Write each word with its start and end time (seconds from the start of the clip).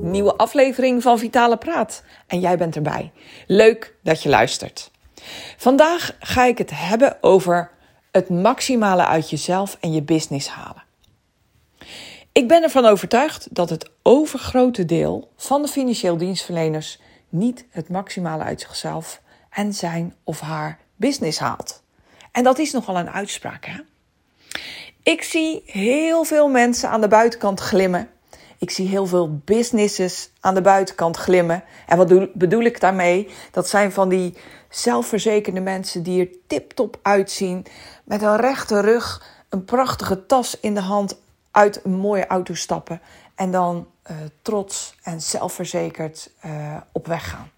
Nieuwe 0.00 0.36
aflevering 0.36 1.02
van 1.02 1.18
Vitale 1.18 1.56
Praat. 1.56 2.02
En 2.26 2.40
jij 2.40 2.56
bent 2.58 2.76
erbij. 2.76 3.12
Leuk 3.46 3.94
dat 4.02 4.22
je 4.22 4.28
luistert. 4.28 4.90
Vandaag 5.56 6.16
ga 6.20 6.44
ik 6.44 6.58
het 6.58 6.70
hebben 6.74 7.16
over 7.20 7.70
het 8.10 8.28
maximale 8.28 9.06
uit 9.06 9.30
jezelf 9.30 9.76
en 9.80 9.92
je 9.92 10.02
business 10.02 10.48
halen. 10.48 10.82
Ik 12.32 12.48
ben 12.48 12.62
ervan 12.62 12.84
overtuigd 12.84 13.48
dat 13.50 13.70
het 13.70 13.90
overgrote 14.02 14.84
deel 14.84 15.32
van 15.36 15.62
de 15.62 15.68
financieel 15.68 16.16
dienstverleners 16.16 17.00
niet 17.28 17.64
het 17.70 17.88
maximale 17.88 18.42
uit 18.42 18.60
zichzelf 18.60 19.20
en 19.50 19.74
zijn 19.74 20.14
of 20.24 20.40
haar 20.40 20.78
business 20.96 21.38
haalt. 21.38 21.82
En 22.32 22.44
dat 22.44 22.58
is 22.58 22.72
nogal 22.72 22.98
een 22.98 23.10
uitspraak, 23.10 23.66
hè? 23.66 23.80
Ik 25.02 25.22
zie 25.22 25.62
heel 25.66 26.24
veel 26.24 26.48
mensen 26.48 26.88
aan 26.88 27.00
de 27.00 27.08
buitenkant 27.08 27.60
glimmen 27.60 28.10
ik 28.60 28.70
zie 28.70 28.88
heel 28.88 29.06
veel 29.06 29.40
businesses 29.44 30.30
aan 30.40 30.54
de 30.54 30.60
buitenkant 30.60 31.16
glimmen. 31.16 31.64
En 31.86 31.96
wat 31.96 32.34
bedoel 32.34 32.62
ik 32.62 32.80
daarmee? 32.80 33.28
Dat 33.50 33.68
zijn 33.68 33.92
van 33.92 34.08
die 34.08 34.36
zelfverzekerde 34.68 35.60
mensen 35.60 36.02
die 36.02 36.20
er 36.20 36.36
tip-top 36.46 36.98
uitzien. 37.02 37.66
Met 38.04 38.22
een 38.22 38.36
rechte 38.36 38.80
rug, 38.80 39.22
een 39.48 39.64
prachtige 39.64 40.26
tas 40.26 40.60
in 40.60 40.74
de 40.74 40.80
hand 40.80 41.20
uit 41.50 41.84
een 41.84 41.94
mooie 41.94 42.26
auto 42.26 42.54
stappen. 42.54 43.00
En 43.34 43.50
dan 43.50 43.86
uh, 44.10 44.16
trots 44.42 44.94
en 45.02 45.20
zelfverzekerd 45.20 46.30
uh, 46.46 46.76
op 46.92 47.06
weg 47.06 47.30
gaan. 47.30 47.50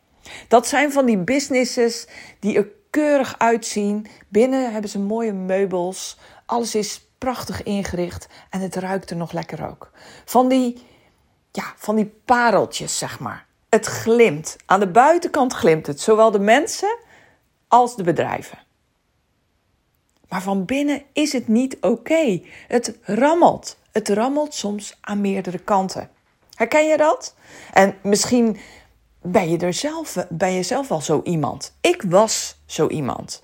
Dat 0.48 0.66
zijn 0.66 0.92
van 0.92 1.06
die 1.06 1.18
businesses 1.18 2.06
die 2.38 2.56
er 2.56 2.68
keurig 2.90 3.34
uitzien. 3.38 4.06
Binnen 4.28 4.72
hebben 4.72 4.90
ze 4.90 4.98
mooie 4.98 5.32
meubels. 5.32 6.18
Alles 6.46 6.74
is 6.74 7.06
prachtig 7.18 7.62
ingericht 7.62 8.28
en 8.50 8.60
het 8.60 8.74
ruikt 8.74 9.10
er 9.10 9.16
nog 9.16 9.32
lekker 9.32 9.68
ook. 9.68 9.90
Van 10.24 10.48
die 10.48 10.90
ja, 11.52 11.72
van 11.76 11.96
die 11.96 12.12
pareltjes, 12.24 12.98
zeg 12.98 13.18
maar. 13.18 13.46
Het 13.68 13.86
glimt. 13.86 14.56
Aan 14.66 14.80
de 14.80 14.90
buitenkant 14.90 15.52
glimt 15.52 15.86
het, 15.86 16.00
zowel 16.00 16.30
de 16.30 16.38
mensen 16.38 16.98
als 17.68 17.96
de 17.96 18.02
bedrijven. 18.02 18.58
Maar 20.28 20.42
van 20.42 20.64
binnen 20.64 21.02
is 21.12 21.32
het 21.32 21.48
niet 21.48 21.76
oké. 21.80 22.42
Het 22.68 22.98
rammelt. 23.02 23.78
Het 23.90 24.08
rammelt 24.08 24.54
soms 24.54 24.98
aan 25.00 25.20
meerdere 25.20 25.58
kanten. 25.58 26.10
Herken 26.54 26.86
je 26.86 26.96
dat? 26.96 27.34
En 27.72 27.96
misschien 28.02 28.56
ben 29.22 29.50
je 29.50 29.58
er 29.58 29.74
zelf, 29.74 30.26
ben 30.28 30.52
je 30.52 30.62
zelf 30.62 30.90
al 30.90 31.00
zo 31.00 31.20
iemand. 31.24 31.76
Ik 31.80 32.02
was 32.02 32.56
zo 32.66 32.88
iemand. 32.88 33.42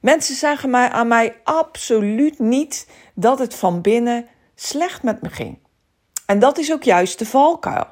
Mensen 0.00 0.34
zagen 0.34 0.70
mij, 0.70 0.90
aan 0.90 1.08
mij 1.08 1.36
absoluut 1.44 2.38
niet 2.38 2.88
dat 3.14 3.38
het 3.38 3.54
van 3.54 3.80
binnen 3.80 4.26
slecht 4.54 5.02
met 5.02 5.22
me 5.22 5.28
ging. 5.28 5.58
En 6.28 6.38
dat 6.38 6.58
is 6.58 6.72
ook 6.72 6.82
juist 6.82 7.18
de 7.18 7.26
valkuil. 7.26 7.86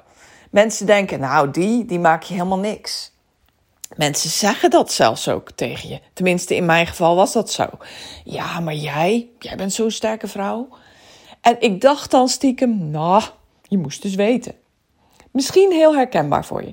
Mensen 0.51 0.87
denken, 0.87 1.20
nou, 1.20 1.51
die, 1.51 1.84
die 1.84 1.98
maak 1.98 2.23
je 2.23 2.34
helemaal 2.34 2.59
niks. 2.59 3.12
Mensen 3.95 4.31
zeggen 4.31 4.70
dat 4.70 4.92
zelfs 4.92 5.29
ook 5.29 5.51
tegen 5.51 5.89
je. 5.89 6.01
Tenminste, 6.12 6.55
in 6.57 6.64
mijn 6.64 6.87
geval 6.87 7.17
was 7.17 7.33
dat 7.33 7.51
zo. 7.51 7.67
Ja, 8.25 8.61
maar 8.61 8.75
jij, 8.75 9.29
jij 9.39 9.57
bent 9.57 9.73
zo'n 9.73 9.91
sterke 9.91 10.29
vrouw. 10.29 10.69
En 11.41 11.57
ik 11.61 11.80
dacht 11.80 12.11
dan 12.11 12.29
stiekem, 12.29 12.91
nou, 12.91 13.23
je 13.63 13.79
moest 13.79 14.02
dus 14.02 14.14
weten. 14.14 14.55
Misschien 15.30 15.73
heel 15.73 15.95
herkenbaar 15.95 16.45
voor 16.45 16.63
je. 16.63 16.73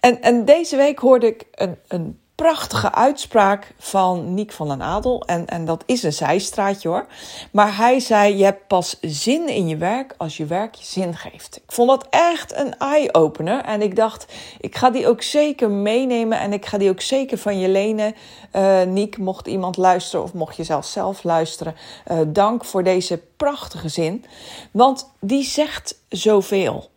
En, 0.00 0.22
en 0.22 0.44
deze 0.44 0.76
week 0.76 0.98
hoorde 0.98 1.26
ik 1.26 1.46
een, 1.54 1.78
een 1.88 2.20
prachtige 2.36 2.92
uitspraak 2.94 3.74
van 3.78 4.34
Niek 4.34 4.52
van 4.52 4.68
den 4.68 4.82
Adel. 4.82 5.22
En, 5.26 5.46
en 5.46 5.64
dat 5.64 5.82
is 5.86 6.02
een 6.02 6.12
zijstraatje 6.12 6.88
hoor. 6.88 7.06
Maar 7.50 7.76
hij 7.76 8.00
zei: 8.00 8.36
Je 8.36 8.44
hebt 8.44 8.66
pas 8.66 8.98
zin 9.00 9.48
in 9.48 9.68
je 9.68 9.76
werk 9.76 10.14
als 10.16 10.36
je 10.36 10.44
werk 10.44 10.74
je 10.74 10.84
zin 10.84 11.16
geeft. 11.16 11.56
Ik 11.56 11.72
vond 11.72 11.88
dat 11.88 12.06
echt 12.10 12.56
een 12.56 12.78
eye-opener. 12.78 13.64
En 13.64 13.82
ik 13.82 13.96
dacht: 13.96 14.32
Ik 14.60 14.76
ga 14.76 14.90
die 14.90 15.08
ook 15.08 15.22
zeker 15.22 15.70
meenemen. 15.70 16.38
En 16.38 16.52
ik 16.52 16.66
ga 16.66 16.78
die 16.78 16.90
ook 16.90 17.00
zeker 17.00 17.38
van 17.38 17.58
je 17.58 17.68
lenen. 17.68 18.14
Uh, 18.52 18.82
Niek, 18.82 19.18
mocht 19.18 19.46
iemand 19.46 19.76
luisteren 19.76 20.24
of 20.24 20.32
mocht 20.32 20.56
je 20.56 20.64
zelf 20.64 20.86
zelf 20.86 21.22
luisteren. 21.22 21.74
Uh, 22.10 22.20
dank 22.26 22.64
voor 22.64 22.82
deze 22.82 23.22
prachtige 23.36 23.88
zin. 23.88 24.24
Want 24.70 25.10
die 25.20 25.44
zegt 25.44 26.00
zoveel. 26.08 26.90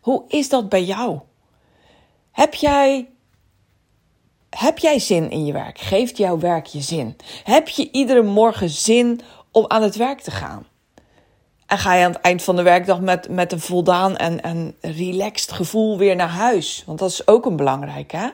Hoe 0.00 0.24
is 0.28 0.48
dat 0.48 0.68
bij 0.68 0.84
jou? 0.84 1.18
Heb 2.30 2.54
jij 2.54 3.08
heb 4.50 4.78
jij 4.78 4.98
zin 4.98 5.30
in 5.30 5.46
je 5.46 5.52
werk? 5.52 5.78
Geeft 5.78 6.16
jouw 6.16 6.38
werk 6.38 6.66
je 6.66 6.80
zin? 6.80 7.16
Heb 7.44 7.68
je 7.68 7.90
iedere 7.90 8.22
morgen 8.22 8.70
zin 8.70 9.20
om 9.50 9.64
aan 9.68 9.82
het 9.82 9.96
werk 9.96 10.20
te 10.20 10.30
gaan? 10.30 10.66
En 11.66 11.78
ga 11.78 11.94
je 11.94 12.04
aan 12.04 12.12
het 12.12 12.20
eind 12.20 12.42
van 12.42 12.56
de 12.56 12.62
werkdag 12.62 13.00
met, 13.00 13.28
met 13.28 13.52
een 13.52 13.60
voldaan 13.60 14.16
en, 14.16 14.42
en 14.42 14.76
relaxed 14.80 15.52
gevoel 15.52 15.98
weer 15.98 16.16
naar 16.16 16.28
huis? 16.28 16.82
Want 16.86 16.98
dat 16.98 17.10
is 17.10 17.26
ook 17.26 17.46
een 17.46 17.56
belangrijk, 17.56 18.12
hè? 18.12 18.28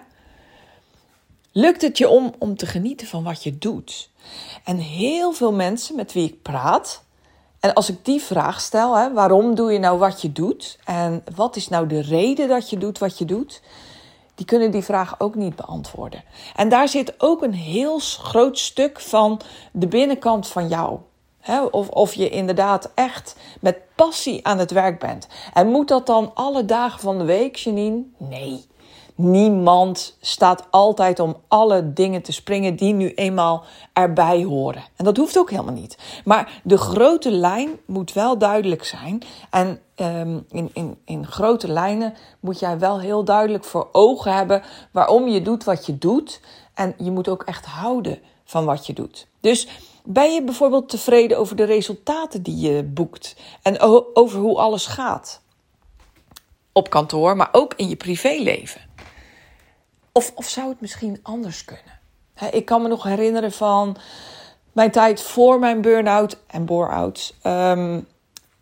Lukt 1.53 1.82
het 1.82 1.99
je 1.99 2.09
om, 2.09 2.34
om 2.38 2.56
te 2.56 2.66
genieten 2.66 3.06
van 3.06 3.25
wat 3.25 3.43
je 3.43 3.59
doet? 3.59 4.10
En 4.65 4.76
heel 4.76 5.32
veel 5.32 5.53
mensen 5.53 5.97
met 5.97 6.12
wie 6.12 6.28
ik 6.28 6.43
praat, 6.43 7.05
en 7.60 7.75
als 7.75 7.88
ik 7.88 8.05
die 8.05 8.22
vraag 8.22 8.60
stel, 8.60 8.97
hè, 8.97 9.12
waarom 9.12 9.55
doe 9.55 9.72
je 9.72 9.78
nou 9.78 9.99
wat 9.99 10.22
je 10.22 10.32
doet? 10.32 10.78
En 10.84 11.25
wat 11.34 11.56
is 11.56 11.69
nou 11.69 11.87
de 11.87 12.00
reden 12.00 12.49
dat 12.49 12.71
je 12.71 12.78
doet 12.78 12.99
wat 12.99 13.19
je 13.19 13.25
doet? 13.25 13.62
Die 14.36 14.47
kunnen 14.47 14.70
die 14.70 14.84
vraag 14.84 15.20
ook 15.20 15.34
niet 15.34 15.56
beantwoorden. 15.56 16.22
En 16.54 16.69
daar 16.69 16.88
zit 16.88 17.14
ook 17.19 17.42
een 17.42 17.54
heel 17.54 17.98
groot 17.98 18.58
stuk 18.58 19.00
van 19.00 19.41
de 19.72 19.86
binnenkant 19.86 20.48
van 20.48 20.69
jou. 20.69 20.98
of, 21.70 21.88
of 21.88 22.14
je 22.14 22.28
inderdaad 22.28 22.91
echt 22.94 23.36
met 23.60 23.78
passie 23.94 24.46
aan 24.46 24.58
het 24.58 24.70
werk 24.70 24.98
bent. 24.98 25.28
En 25.54 25.66
moet 25.66 25.88
dat 25.88 26.06
dan 26.06 26.30
alle 26.34 26.64
dagen 26.64 27.00
van 27.00 27.19
de 27.19 27.25
week, 27.25 27.56
Janine? 27.56 28.02
Nee. 28.19 28.64
Niemand 29.16 30.16
staat 30.21 30.66
altijd 30.71 31.21
om 31.21 31.37
alle 31.49 31.93
dingen 31.93 32.22
te 32.22 32.32
springen 32.32 32.77
die 32.77 32.93
nu 32.93 33.12
eenmaal 33.15 33.65
erbij 33.93 34.43
horen. 34.43 34.84
En 34.97 35.04
dat 35.04 35.16
hoeft 35.16 35.38
ook 35.38 35.50
helemaal 35.50 35.75
niet. 35.75 35.99
Maar 36.25 36.60
de 36.62 36.77
grote 36.77 37.31
lijn 37.31 37.71
moet 37.87 38.12
wel 38.12 38.38
duidelijk 38.38 38.84
zijn. 38.84 39.22
En 39.50 39.81
um, 39.97 40.47
in, 40.50 40.71
in, 40.72 40.99
in 41.05 41.26
grote 41.26 41.69
lijnen 41.69 42.15
moet 42.41 42.59
jij 42.59 42.78
wel 42.78 43.00
heel 43.00 43.25
duidelijk 43.25 43.65
voor 43.65 43.88
ogen 43.93 44.34
hebben 44.34 44.62
waarom 44.91 45.28
je 45.28 45.43
doet 45.43 45.65
wat 45.65 45.87
je 45.87 45.99
doet. 45.99 46.41
En 46.75 46.94
je 46.99 47.10
moet 47.10 47.28
ook 47.28 47.43
echt 47.43 47.66
houden 47.66 48.19
van 48.44 48.65
wat 48.65 48.87
je 48.87 48.93
doet. 48.93 49.26
Dus 49.41 49.69
ben 50.05 50.34
je 50.34 50.43
bijvoorbeeld 50.43 50.88
tevreden 50.88 51.38
over 51.38 51.56
de 51.56 51.65
resultaten 51.65 52.43
die 52.43 52.56
je 52.56 52.82
boekt 52.82 53.37
en 53.62 53.81
over 54.15 54.41
hoe 54.41 54.59
alles 54.59 54.87
gaat? 54.87 55.41
Op 56.72 56.91
kantoor, 56.91 57.37
maar 57.37 57.49
ook 57.53 57.75
in 57.75 57.88
je 57.88 57.97
privéleven. 57.97 58.85
Of, 60.16 60.32
of 60.34 60.49
zou 60.49 60.69
het 60.69 60.81
misschien 60.81 61.21
anders 61.22 61.65
kunnen? 61.65 61.94
ik 62.50 62.65
kan 62.65 62.82
me 62.82 62.88
nog 62.88 63.03
herinneren 63.03 63.53
van 63.53 63.97
mijn 64.72 64.91
tijd 64.91 65.22
voor 65.22 65.59
mijn 65.59 65.81
burn-out 65.81 66.38
en 66.47 66.65
bore-out. 66.65 67.34
Ehm, 67.43 68.00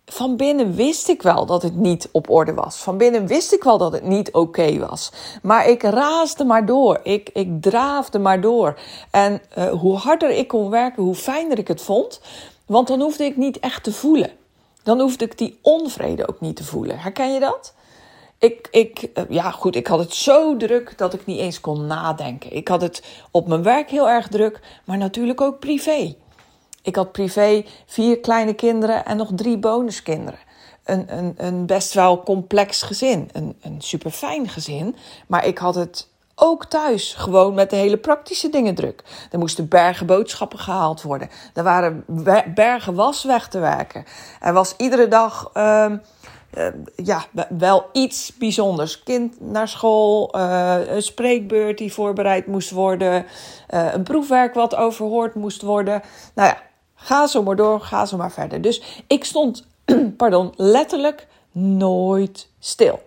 van 0.06 0.36
binnen 0.36 0.74
wist 0.74 1.08
ik 1.08 1.22
wel 1.22 1.46
dat 1.46 1.62
het 1.62 1.76
niet 1.76 2.08
op 2.12 2.30
orde 2.30 2.54
was. 2.54 2.76
Van 2.76 2.96
binnen 2.96 3.26
wist 3.26 3.52
ik 3.52 3.64
wel 3.64 3.78
dat 3.78 3.92
het 3.92 4.02
niet 4.04 4.32
oké 4.32 4.78
was. 4.78 5.12
Maar 5.42 5.68
ik 5.68 5.82
raasde 5.82 6.44
maar 6.44 6.66
door. 6.66 7.00
Ik, 7.02 7.30
ik 7.32 7.62
draafde 7.62 8.18
maar 8.18 8.40
door. 8.40 8.78
En 9.10 9.42
uh, 9.58 9.70
hoe 9.70 9.96
harder 9.96 10.30
ik 10.30 10.48
kon 10.48 10.70
werken, 10.70 11.02
hoe 11.02 11.14
fijner 11.14 11.58
ik 11.58 11.68
het 11.68 11.82
vond. 11.82 12.20
Want 12.66 12.88
dan 12.88 13.00
hoefde 13.00 13.24
ik 13.24 13.36
niet 13.36 13.58
echt 13.58 13.84
te 13.84 13.92
voelen. 13.92 14.30
Dan 14.82 15.00
hoefde 15.00 15.24
ik 15.24 15.38
die 15.38 15.58
onvrede 15.62 16.28
ook 16.28 16.40
niet 16.40 16.56
te 16.56 16.64
voelen. 16.64 16.98
Herken 16.98 17.32
je 17.32 17.40
dat? 17.40 17.73
Ik, 18.44 18.68
ik, 18.70 19.10
eh, 19.14 19.24
ja 19.28 19.50
goed, 19.50 19.76
ik 19.76 19.86
had 19.86 19.98
het 19.98 20.14
zo 20.14 20.56
druk 20.56 20.98
dat 20.98 21.14
ik 21.14 21.26
niet 21.26 21.38
eens 21.38 21.60
kon 21.60 21.86
nadenken. 21.86 22.52
Ik 22.52 22.68
had 22.68 22.80
het 22.80 23.02
op 23.30 23.48
mijn 23.48 23.62
werk 23.62 23.90
heel 23.90 24.08
erg 24.08 24.28
druk, 24.28 24.60
maar 24.84 24.98
natuurlijk 24.98 25.40
ook 25.40 25.58
privé. 25.58 26.14
Ik 26.82 26.96
had 26.96 27.12
privé 27.12 27.64
vier 27.86 28.20
kleine 28.20 28.54
kinderen 28.54 29.04
en 29.04 29.16
nog 29.16 29.30
drie 29.34 29.58
bonuskinderen. 29.58 30.38
Een, 30.84 31.16
een, 31.18 31.34
een 31.36 31.66
best 31.66 31.94
wel 31.94 32.22
complex 32.22 32.82
gezin. 32.82 33.28
Een, 33.32 33.56
een 33.60 33.80
super 33.80 34.10
fijn 34.10 34.48
gezin. 34.48 34.96
Maar 35.26 35.46
ik 35.46 35.58
had 35.58 35.74
het 35.74 36.08
ook 36.34 36.64
thuis 36.64 37.14
gewoon 37.14 37.54
met 37.54 37.70
de 37.70 37.76
hele 37.76 37.96
praktische 37.96 38.48
dingen 38.48 38.74
druk. 38.74 39.04
Er 39.30 39.38
moesten 39.38 39.68
bergen 39.68 40.06
boodschappen 40.06 40.58
gehaald 40.58 41.02
worden. 41.02 41.28
Er 41.54 41.62
waren 41.62 42.04
bergen 42.54 42.94
was 42.94 43.24
weg 43.24 43.48
te 43.48 43.58
werken. 43.58 44.04
Er 44.40 44.52
was 44.52 44.74
iedere 44.76 45.08
dag. 45.08 45.50
Uh, 46.56 46.66
ja, 46.96 47.24
wel 47.58 47.86
iets 47.92 48.32
bijzonders. 48.38 49.02
Kind 49.02 49.40
naar 49.40 49.68
school, 49.68 50.34
een 50.34 51.02
spreekbeurt 51.02 51.78
die 51.78 51.92
voorbereid 51.92 52.46
moest 52.46 52.70
worden, 52.70 53.26
een 53.66 54.02
proefwerk 54.02 54.54
wat 54.54 54.74
overhoord 54.74 55.34
moest 55.34 55.62
worden. 55.62 56.02
Nou 56.34 56.48
ja, 56.48 56.62
ga 56.94 57.26
zo 57.26 57.42
maar 57.42 57.56
door, 57.56 57.80
ga 57.80 58.06
zo 58.06 58.16
maar 58.16 58.32
verder. 58.32 58.60
Dus 58.60 59.02
ik 59.06 59.24
stond, 59.24 59.66
pardon, 60.16 60.52
letterlijk 60.56 61.26
nooit 61.52 62.48
stil. 62.58 63.02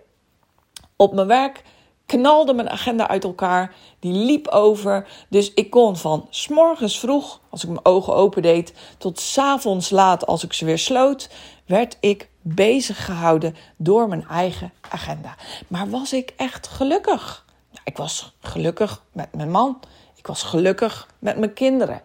Op 0.96 1.14
mijn 1.14 1.26
werk 1.26 1.62
knalde 2.08 2.52
mijn 2.52 2.70
agenda 2.70 3.08
uit 3.08 3.24
elkaar. 3.24 3.74
Die 3.98 4.12
liep 4.12 4.48
over. 4.48 5.08
Dus 5.28 5.54
ik 5.54 5.70
kon 5.70 5.96
van 5.96 6.26
s 6.30 6.48
morgens 6.48 6.98
vroeg, 6.98 7.40
als 7.50 7.62
ik 7.62 7.68
mijn 7.68 7.84
ogen 7.84 8.14
open 8.14 8.42
deed, 8.42 8.72
tot 8.98 9.20
s 9.20 9.38
avonds 9.38 9.90
laat, 9.90 10.26
als 10.26 10.44
ik 10.44 10.52
ze 10.52 10.64
weer 10.64 10.78
sloot, 10.78 11.28
werd 11.66 11.96
ik 12.00 12.28
bezig 12.42 13.04
gehouden 13.04 13.56
door 13.76 14.08
mijn 14.08 14.26
eigen 14.28 14.72
agenda. 14.90 15.34
Maar 15.68 15.90
was 15.90 16.12
ik 16.12 16.32
echt 16.36 16.68
gelukkig? 16.68 17.44
Nou, 17.70 17.82
ik 17.84 17.96
was 17.96 18.32
gelukkig 18.40 19.02
met 19.12 19.34
mijn 19.34 19.50
man. 19.50 19.80
Ik 20.14 20.26
was 20.26 20.42
gelukkig 20.42 21.08
met 21.18 21.38
mijn 21.38 21.52
kinderen. 21.52 22.02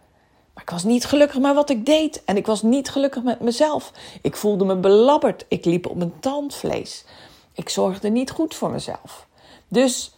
Maar 0.54 0.64
ik 0.64 0.70
was 0.70 0.84
niet 0.84 1.06
gelukkig 1.06 1.40
met 1.40 1.56
wat 1.56 1.70
ik 1.70 1.86
deed. 1.86 2.24
En 2.26 2.38
ik 2.38 2.46
was 2.46 2.62
niet 2.62 2.90
gelukkig 2.90 3.24
met 3.24 3.40
mezelf. 3.40 3.92
Ik 4.22 4.36
voelde 4.36 4.66
me 4.66 4.76
belabberd. 4.76 5.46
Ik 5.48 5.66
liep 5.66 5.88
op 5.88 5.96
mijn 5.96 6.20
tandvlees. 6.20 7.06
Ik 7.54 7.70
zorgde 7.70 8.10
niet 8.10 8.32
goed 8.32 8.56
voor 8.56 8.70
mezelf. 8.70 9.28
Dus 9.74 10.16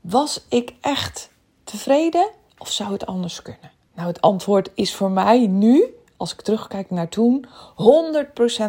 was 0.00 0.46
ik 0.48 0.74
echt 0.80 1.30
tevreden 1.64 2.28
of 2.58 2.70
zou 2.70 2.92
het 2.92 3.06
anders 3.06 3.42
kunnen? 3.42 3.70
Nou, 3.94 4.08
het 4.08 4.20
antwoord 4.20 4.70
is 4.74 4.94
voor 4.94 5.10
mij 5.10 5.46
nu, 5.46 5.94
als 6.16 6.32
ik 6.32 6.40
terugkijk 6.40 6.90
naar 6.90 7.08
toen, 7.08 7.46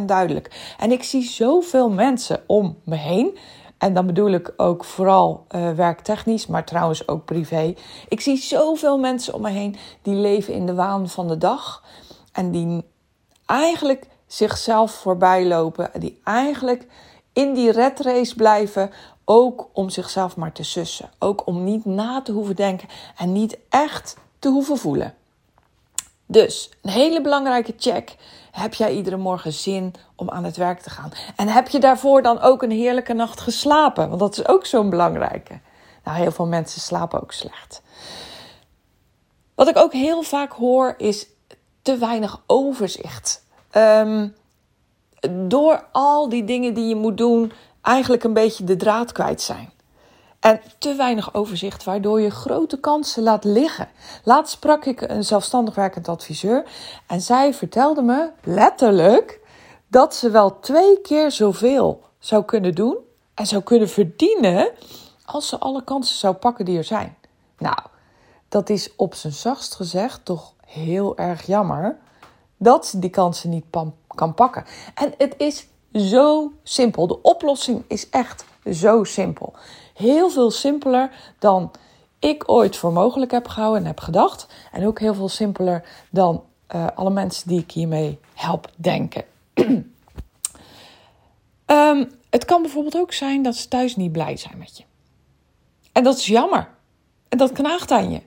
100% 0.01 0.06
duidelijk. 0.06 0.73
En 0.77 0.91
ik 0.91 1.03
zie 1.03 1.23
zoveel 1.23 1.89
mensen 1.89 2.44
om 2.47 2.77
me 2.83 2.95
heen. 2.95 3.38
En 3.77 3.94
dan 3.94 4.06
bedoel 4.06 4.29
ik 4.29 4.53
ook 4.57 4.85
vooral 4.85 5.45
uh, 5.56 5.71
werktechnisch, 5.71 6.47
maar 6.47 6.65
trouwens 6.65 7.07
ook 7.07 7.25
privé. 7.25 7.75
Ik 8.07 8.21
zie 8.21 8.38
zoveel 8.38 8.97
mensen 8.97 9.33
om 9.33 9.41
me 9.41 9.50
heen 9.50 9.75
die 10.01 10.15
leven 10.15 10.53
in 10.53 10.65
de 10.65 10.74
waan 10.74 11.09
van 11.09 11.27
de 11.27 11.38
dag. 11.38 11.83
En 12.31 12.51
die 12.51 12.85
eigenlijk 13.45 14.07
zichzelf 14.27 14.91
voorbij 14.91 15.45
lopen. 15.45 15.91
Die 16.00 16.19
eigenlijk 16.24 16.88
in 17.33 17.53
die 17.53 17.71
red 17.71 18.00
race 18.00 18.35
blijven 18.35 18.91
ook 19.31 19.69
om 19.74 19.89
zichzelf 19.89 20.36
maar 20.36 20.51
te 20.51 20.63
sussen. 20.63 21.10
Ook 21.19 21.48
om 21.48 21.63
niet 21.63 21.86
na 21.86 22.22
te 22.22 22.31
hoeven 22.31 22.56
denken 22.56 22.88
en 23.18 23.31
niet 23.31 23.57
echt 23.69 24.18
te 24.39 24.50
hoeven 24.50 24.78
voelen. 24.78 25.13
Dus 26.25 26.69
een 26.81 26.89
hele 26.89 27.22
belangrijke 27.22 27.74
check. 27.78 28.16
Heb 28.51 28.74
jij 28.74 28.95
iedere 28.95 29.18
morgen 29.18 29.54
zin 29.54 29.94
om 30.16 30.30
aan 30.30 30.44
het 30.44 30.57
werk 30.57 30.81
te 30.81 30.89
gaan? 30.89 31.12
En 31.36 31.48
heb 31.48 31.68
je 31.68 31.80
daarvoor 31.80 32.22
dan 32.22 32.39
ook 32.39 32.63
een 32.63 32.72
heerlijke 32.72 33.13
nacht 33.13 33.39
geslapen? 33.39 34.07
Want 34.07 34.19
dat 34.19 34.38
is 34.38 34.48
ook 34.48 34.66
zo'n 34.66 34.89
belangrijke. 34.89 35.60
Nou, 36.04 36.18
heel 36.18 36.31
veel 36.31 36.48
mensen 36.48 36.81
slapen 36.81 37.22
ook 37.22 37.31
slecht. 37.31 37.81
Wat 39.56 39.68
ik 39.68 39.77
ook 39.77 39.94
heel 39.94 40.22
vaak 40.22 40.51
hoor 40.51 40.94
is 40.98 41.27
te 41.81 41.98
weinig 41.98 42.42
overzicht. 42.48 43.45
Ehm, 43.69 44.27
door 45.48 45.86
al 45.92 46.30
die 46.30 46.44
dingen 46.44 46.74
die 46.74 46.88
je 46.88 46.95
moet 46.95 47.18
doen, 47.18 47.51
eigenlijk 47.81 48.24
een 48.24 48.33
beetje 48.33 48.63
de 48.63 48.75
draad 48.75 49.12
kwijt 49.12 49.42
zijn. 49.42 49.69
En 50.39 50.62
te 50.78 50.95
weinig 50.95 51.33
overzicht, 51.33 51.83
waardoor 51.83 52.22
je 52.22 52.30
grote 52.30 52.80
kansen 52.80 53.24
laat 53.24 53.44
liggen. 53.44 53.89
Laatst 54.24 54.54
sprak 54.54 54.86
ik 54.86 55.01
een 55.01 55.24
zelfstandig 55.24 55.75
werkend 55.75 56.07
adviseur. 56.07 56.63
En 57.07 57.22
zij 57.22 57.54
vertelde 57.54 58.01
me 58.01 58.30
letterlijk 58.44 59.39
dat 59.88 60.16
ze 60.16 60.30
wel 60.30 60.60
twee 60.60 61.01
keer 61.01 61.31
zoveel 61.31 62.04
zou 62.19 62.44
kunnen 62.44 62.75
doen 62.75 62.98
en 63.33 63.45
zou 63.45 63.63
kunnen 63.63 63.89
verdienen 63.89 64.69
als 65.25 65.48
ze 65.48 65.60
alle 65.60 65.84
kansen 65.84 66.18
zou 66.18 66.36
pakken 66.36 66.66
die 66.66 66.77
er 66.77 66.84
zijn. 66.84 67.18
Nou, 67.57 67.77
dat 68.50 68.69
is 68.69 68.95
op 68.95 69.13
zijn 69.13 69.34
zachtst 69.34 69.75
gezegd 69.75 70.25
toch 70.25 70.54
heel 70.66 71.18
erg 71.18 71.45
jammer 71.45 71.98
dat 72.57 72.86
ze 72.86 73.00
die 73.00 73.10
kansen 73.10 73.50
niet 73.50 73.66
kan 74.07 74.34
pakken. 74.34 74.66
En 74.94 75.13
het 75.18 75.34
is 75.38 75.68
zo 75.93 76.51
simpel. 76.63 77.07
De 77.07 77.21
oplossing 77.21 77.83
is 77.88 78.09
echt 78.09 78.45
zo 78.71 79.03
simpel. 79.03 79.53
Heel 79.93 80.29
veel 80.29 80.51
simpeler 80.51 81.11
dan 81.39 81.71
ik 82.19 82.43
ooit 82.45 82.77
voor 82.77 82.93
mogelijk 82.93 83.31
heb 83.31 83.47
gehouden 83.47 83.81
en 83.81 83.88
heb 83.88 83.99
gedacht. 83.99 84.47
En 84.71 84.88
ook 84.88 84.99
heel 84.99 85.13
veel 85.13 85.29
simpeler 85.29 85.83
dan 86.09 86.43
uh, 86.75 86.88
alle 86.95 87.09
mensen 87.09 87.47
die 87.47 87.59
ik 87.59 87.71
hiermee 87.71 88.19
help 88.33 88.69
denken. 88.75 89.23
um, 91.65 92.11
het 92.29 92.45
kan 92.45 92.61
bijvoorbeeld 92.61 92.97
ook 92.97 93.13
zijn 93.13 93.43
dat 93.43 93.55
ze 93.55 93.67
thuis 93.67 93.95
niet 93.95 94.11
blij 94.11 94.38
zijn 94.38 94.57
met 94.57 94.77
je. 94.77 94.83
En 95.91 96.03
dat 96.03 96.17
is 96.17 96.25
jammer. 96.25 96.69
En 97.29 97.38
dat 97.38 97.51
knaagt 97.51 97.91
aan 97.91 98.11
je. 98.11 98.21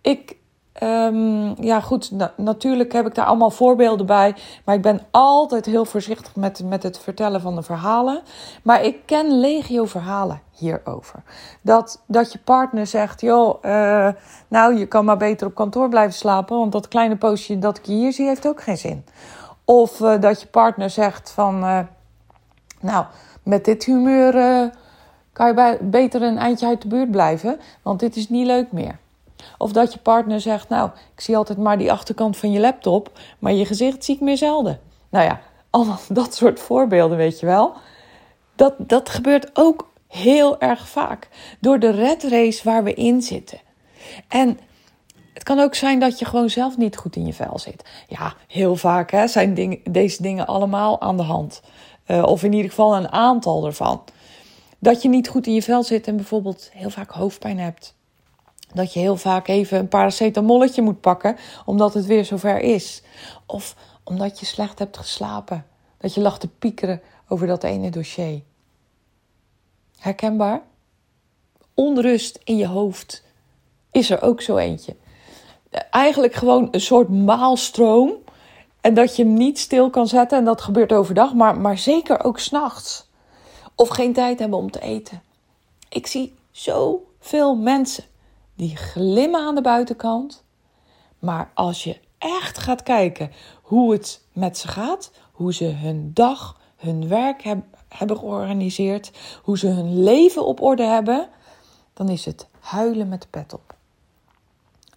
Ik 0.00 0.36
Um, 0.82 1.62
ja, 1.62 1.80
goed, 1.80 2.10
natuurlijk 2.36 2.92
heb 2.92 3.06
ik 3.06 3.14
daar 3.14 3.24
allemaal 3.24 3.50
voorbeelden 3.50 4.06
bij. 4.06 4.34
Maar 4.64 4.74
ik 4.74 4.82
ben 4.82 5.00
altijd 5.10 5.66
heel 5.66 5.84
voorzichtig 5.84 6.36
met, 6.36 6.64
met 6.64 6.82
het 6.82 6.98
vertellen 6.98 7.40
van 7.40 7.54
de 7.54 7.62
verhalen. 7.62 8.22
Maar 8.62 8.84
ik 8.84 8.96
ken 9.06 9.40
legio 9.40 9.84
verhalen 9.84 10.40
hierover. 10.50 11.22
Dat, 11.60 12.02
dat 12.06 12.32
je 12.32 12.38
partner 12.38 12.86
zegt: 12.86 13.20
joh, 13.20 13.64
uh, 13.64 14.08
nou, 14.48 14.78
je 14.78 14.86
kan 14.86 15.04
maar 15.04 15.16
beter 15.16 15.46
op 15.46 15.54
kantoor 15.54 15.88
blijven 15.88 16.14
slapen. 16.14 16.58
Want 16.58 16.72
dat 16.72 16.88
kleine 16.88 17.16
poosje 17.16 17.58
dat 17.58 17.78
ik 17.78 17.86
hier 17.86 18.12
zie, 18.12 18.26
heeft 18.26 18.46
ook 18.46 18.62
geen 18.62 18.78
zin. 18.78 19.04
Of 19.64 20.00
uh, 20.00 20.20
dat 20.20 20.40
je 20.40 20.46
partner 20.46 20.90
zegt: 20.90 21.30
van, 21.30 21.64
uh, 21.64 21.78
nou, 22.80 23.04
met 23.42 23.64
dit 23.64 23.84
humeur 23.84 24.32
kan 25.32 25.46
je 25.46 25.78
beter 25.80 26.22
een 26.22 26.38
eindje 26.38 26.66
uit 26.66 26.82
de 26.82 26.88
buurt 26.88 27.10
blijven. 27.10 27.60
Want 27.82 28.00
dit 28.00 28.16
is 28.16 28.28
niet 28.28 28.46
leuk 28.46 28.72
meer. 28.72 28.98
Of 29.58 29.72
dat 29.72 29.92
je 29.92 29.98
partner 29.98 30.40
zegt, 30.40 30.68
nou, 30.68 30.90
ik 31.14 31.20
zie 31.20 31.36
altijd 31.36 31.58
maar 31.58 31.78
die 31.78 31.92
achterkant 31.92 32.36
van 32.36 32.52
je 32.52 32.60
laptop, 32.60 33.18
maar 33.38 33.52
je 33.52 33.66
gezicht 33.66 34.04
zie 34.04 34.14
ik 34.14 34.20
meer 34.20 34.36
zelden. 34.36 34.80
Nou 35.10 35.24
ja, 35.24 35.40
allemaal 35.70 36.00
dat 36.20 36.34
soort 36.34 36.60
voorbeelden, 36.60 37.16
weet 37.16 37.40
je 37.40 37.46
wel. 37.46 37.72
Dat, 38.54 38.74
dat 38.78 39.08
gebeurt 39.08 39.50
ook 39.52 39.88
heel 40.08 40.60
erg 40.60 40.88
vaak 40.88 41.28
door 41.60 41.78
de 41.78 41.90
red 41.90 42.22
race 42.22 42.64
waar 42.64 42.84
we 42.84 42.94
in 42.94 43.22
zitten. 43.22 43.58
En 44.28 44.58
het 45.34 45.42
kan 45.42 45.58
ook 45.58 45.74
zijn 45.74 45.98
dat 45.98 46.18
je 46.18 46.24
gewoon 46.24 46.50
zelf 46.50 46.76
niet 46.76 46.96
goed 46.96 47.16
in 47.16 47.26
je 47.26 47.32
vel 47.32 47.58
zit. 47.58 47.84
Ja, 48.08 48.34
heel 48.46 48.76
vaak 48.76 49.10
hè, 49.10 49.28
zijn 49.28 49.80
deze 49.90 50.22
dingen 50.22 50.46
allemaal 50.46 51.00
aan 51.00 51.16
de 51.16 51.22
hand. 51.22 51.62
Uh, 52.06 52.22
of 52.22 52.42
in 52.42 52.52
ieder 52.52 52.70
geval 52.70 52.96
een 52.96 53.12
aantal 53.12 53.66
ervan. 53.66 54.02
Dat 54.78 55.02
je 55.02 55.08
niet 55.08 55.28
goed 55.28 55.46
in 55.46 55.54
je 55.54 55.62
vel 55.62 55.82
zit 55.82 56.06
en 56.06 56.16
bijvoorbeeld 56.16 56.70
heel 56.72 56.90
vaak 56.90 57.10
hoofdpijn 57.10 57.58
hebt 57.58 57.94
dat 58.74 58.92
je 58.92 59.00
heel 59.00 59.16
vaak 59.16 59.48
even 59.48 59.78
een 59.78 59.88
paracetamolletje 59.88 60.82
moet 60.82 61.00
pakken 61.00 61.36
omdat 61.64 61.94
het 61.94 62.06
weer 62.06 62.24
zover 62.24 62.58
is. 62.58 63.02
Of 63.46 63.76
omdat 64.04 64.40
je 64.40 64.46
slecht 64.46 64.78
hebt 64.78 64.96
geslapen. 64.96 65.66
Dat 65.98 66.14
je 66.14 66.20
lag 66.20 66.38
te 66.38 66.48
piekeren 66.48 67.00
over 67.28 67.46
dat 67.46 67.64
ene 67.64 67.90
dossier. 67.90 68.42
Herkenbaar? 69.98 70.62
Onrust 71.74 72.38
in 72.44 72.56
je 72.56 72.66
hoofd 72.66 73.24
is 73.90 74.10
er 74.10 74.22
ook 74.22 74.42
zo 74.42 74.56
eentje. 74.56 74.96
Eigenlijk 75.90 76.34
gewoon 76.34 76.68
een 76.70 76.80
soort 76.80 77.08
maalstroom. 77.08 78.12
En 78.80 78.94
dat 78.94 79.16
je 79.16 79.24
hem 79.24 79.34
niet 79.34 79.58
stil 79.58 79.90
kan 79.90 80.06
zetten. 80.06 80.38
En 80.38 80.44
dat 80.44 80.60
gebeurt 80.60 80.92
overdag, 80.92 81.34
maar, 81.34 81.58
maar 81.58 81.78
zeker 81.78 82.24
ook 82.24 82.38
s'nachts. 82.38 83.08
Of 83.74 83.88
geen 83.88 84.12
tijd 84.12 84.38
hebben 84.38 84.58
om 84.58 84.70
te 84.70 84.80
eten. 84.80 85.22
Ik 85.88 86.06
zie 86.06 86.34
zoveel 86.50 87.56
mensen 87.56 88.04
die 88.60 88.76
glimmen 88.76 89.40
aan 89.40 89.54
de 89.54 89.60
buitenkant. 89.60 90.44
Maar 91.18 91.50
als 91.54 91.84
je 91.84 92.00
echt 92.18 92.58
gaat 92.58 92.82
kijken 92.82 93.30
hoe 93.62 93.92
het 93.92 94.22
met 94.32 94.58
ze 94.58 94.68
gaat, 94.68 95.10
hoe 95.32 95.54
ze 95.54 95.64
hun 95.64 96.10
dag, 96.14 96.60
hun 96.76 97.08
werk 97.08 97.42
hebben 97.88 98.16
georganiseerd, 98.18 99.10
hoe 99.42 99.58
ze 99.58 99.66
hun 99.66 100.02
leven 100.02 100.46
op 100.46 100.60
orde 100.60 100.82
hebben, 100.82 101.28
dan 101.92 102.08
is 102.08 102.24
het 102.24 102.46
huilen 102.60 103.08
met 103.08 103.22
de 103.22 103.28
pet 103.28 103.52
op. 103.54 103.74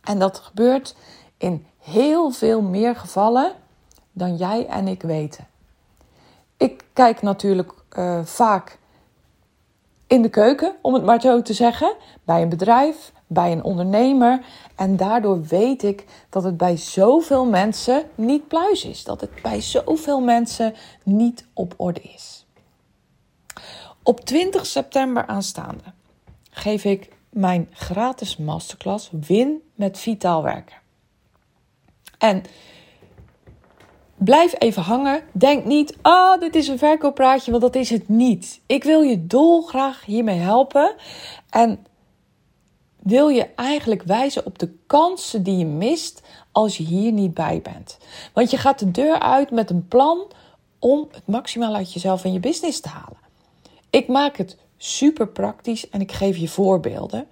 En 0.03 0.19
dat 0.19 0.39
gebeurt 0.39 0.95
in 1.37 1.65
heel 1.77 2.31
veel 2.31 2.61
meer 2.61 2.95
gevallen 2.95 3.51
dan 4.11 4.35
jij 4.35 4.67
en 4.67 4.87
ik 4.87 5.01
weten. 5.01 5.47
Ik 6.57 6.85
kijk 6.93 7.21
natuurlijk 7.21 7.73
uh, 7.97 8.25
vaak 8.25 8.79
in 10.07 10.21
de 10.21 10.29
keuken, 10.29 10.75
om 10.81 10.93
het 10.93 11.03
maar 11.03 11.21
zo 11.21 11.41
te 11.41 11.53
zeggen, 11.53 11.95
bij 12.23 12.41
een 12.41 12.49
bedrijf, 12.49 13.11
bij 13.33 13.51
een 13.51 13.63
ondernemer. 13.63 14.45
En 14.75 14.97
daardoor 14.97 15.43
weet 15.43 15.83
ik 15.83 16.05
dat 16.29 16.43
het 16.43 16.57
bij 16.57 16.77
zoveel 16.77 17.45
mensen 17.45 18.03
niet 18.15 18.47
pluis 18.47 18.85
is. 18.85 19.03
Dat 19.03 19.21
het 19.21 19.41
bij 19.41 19.61
zoveel 19.61 20.21
mensen 20.21 20.73
niet 21.03 21.45
op 21.53 21.73
orde 21.77 22.01
is. 22.01 22.45
Op 24.03 24.19
20 24.19 24.65
september 24.65 25.25
aanstaande 25.25 25.83
geef 26.51 26.83
ik 26.83 27.09
mijn 27.29 27.67
gratis 27.71 28.37
masterclass 28.37 29.09
Win 29.27 29.61
met 29.75 29.99
Vitaal 29.99 30.43
Werken. 30.43 30.77
En 32.17 32.43
blijf 34.15 34.55
even 34.57 34.81
hangen. 34.81 35.23
Denk 35.31 35.65
niet, 35.65 35.97
ah, 36.01 36.11
oh, 36.11 36.39
dit 36.39 36.55
is 36.55 36.67
een 36.67 36.77
verkooppraatje, 36.77 37.51
want 37.51 37.63
dat 37.63 37.75
is 37.75 37.89
het 37.89 38.09
niet. 38.09 38.61
Ik 38.65 38.83
wil 38.83 39.01
je 39.01 39.27
dolgraag 39.27 40.05
hiermee 40.05 40.39
helpen. 40.39 40.95
En 41.49 41.85
wil 43.03 43.27
je 43.27 43.49
eigenlijk 43.55 44.03
wijzen 44.03 44.45
op 44.45 44.59
de 44.59 44.73
kansen 44.87 45.43
die 45.43 45.57
je 45.57 45.65
mist 45.65 46.21
als 46.51 46.77
je 46.77 46.83
hier 46.83 47.11
niet 47.11 47.33
bij 47.33 47.61
bent. 47.61 47.97
Want 48.33 48.51
je 48.51 48.57
gaat 48.57 48.79
de 48.79 48.91
deur 48.91 49.19
uit 49.19 49.51
met 49.51 49.69
een 49.69 49.87
plan 49.87 50.31
om 50.79 51.07
het 51.11 51.27
maximaal 51.27 51.75
uit 51.75 51.93
jezelf 51.93 52.23
en 52.23 52.33
je 52.33 52.39
business 52.39 52.79
te 52.79 52.89
halen. 52.89 53.17
Ik 53.89 54.07
maak 54.07 54.37
het 54.37 54.57
super 54.77 55.27
praktisch 55.27 55.89
en 55.89 56.01
ik 56.01 56.11
geef 56.11 56.37
je 56.37 56.47
voorbeelden. 56.47 57.27